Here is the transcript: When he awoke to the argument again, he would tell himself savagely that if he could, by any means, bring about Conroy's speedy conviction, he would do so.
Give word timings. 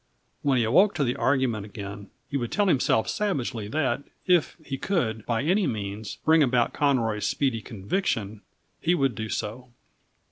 When 0.41 0.57
he 0.57 0.63
awoke 0.63 0.95
to 0.95 1.03
the 1.03 1.15
argument 1.15 1.63
again, 1.63 2.09
he 2.27 2.35
would 2.35 2.51
tell 2.51 2.65
himself 2.65 3.07
savagely 3.07 3.67
that 3.67 4.01
if 4.25 4.57
he 4.65 4.75
could, 4.79 5.23
by 5.27 5.43
any 5.43 5.67
means, 5.67 6.17
bring 6.25 6.41
about 6.41 6.73
Conroy's 6.73 7.27
speedy 7.27 7.61
conviction, 7.61 8.41
he 8.79 8.95
would 8.95 9.13
do 9.13 9.29
so. 9.29 9.69